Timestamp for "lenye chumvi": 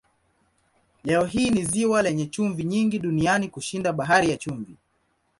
2.01-2.63